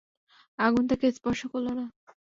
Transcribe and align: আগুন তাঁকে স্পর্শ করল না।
আগুন 0.59 0.83
তাঁকে 0.89 1.07
স্পর্শ 1.17 1.41
করল 1.53 1.67
না। 1.79 1.85